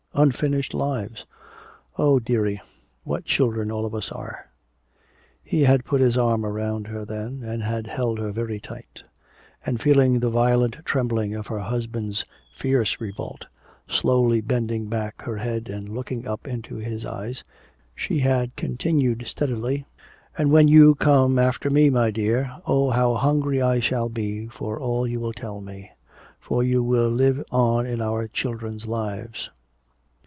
[0.13, 1.25] Unfinished lives.
[1.97, 2.59] Oh, dearie,
[3.05, 4.51] what children all of us are."
[5.41, 9.03] He had put his arm around her then and had held her very tight.
[9.65, 13.47] And feeling the violent trembling of her husband's fierce revolt,
[13.87, 17.41] slowly bending back her head and looking up into his eyes
[17.95, 19.85] she had continued steadily:
[20.37, 24.77] "And when you come after me, my dear, oh, how hungry I shall be for
[24.77, 25.89] all you will tell me.
[26.37, 29.49] For you will live on in our children's lives."